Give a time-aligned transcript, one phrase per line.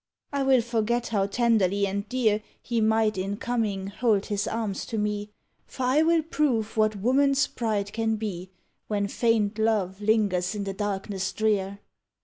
[0.33, 4.97] I will forget how tenderly and dear He might in coming hold his arms to
[4.97, 5.29] me,
[5.67, 8.49] For I will prove what woman's pride can be
[8.87, 11.81] When faint love lingers in the darkness drear.